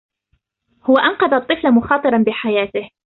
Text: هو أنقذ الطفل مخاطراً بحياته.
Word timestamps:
هو 0.83 0.97
أنقذ 0.97 1.33
الطفل 1.33 1.71
مخاطراً 1.71 2.17
بحياته. 2.27 2.89